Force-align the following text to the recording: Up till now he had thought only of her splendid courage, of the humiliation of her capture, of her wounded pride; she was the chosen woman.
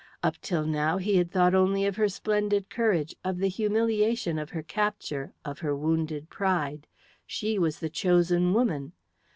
Up 0.23 0.41
till 0.41 0.65
now 0.65 0.97
he 0.97 1.17
had 1.17 1.29
thought 1.29 1.53
only 1.53 1.85
of 1.85 1.95
her 1.97 2.09
splendid 2.09 2.71
courage, 2.71 3.15
of 3.23 3.37
the 3.37 3.49
humiliation 3.49 4.39
of 4.39 4.49
her 4.49 4.63
capture, 4.63 5.31
of 5.45 5.59
her 5.59 5.75
wounded 5.75 6.27
pride; 6.31 6.87
she 7.27 7.59
was 7.59 7.77
the 7.77 7.87
chosen 7.91 8.51
woman. 8.51 8.93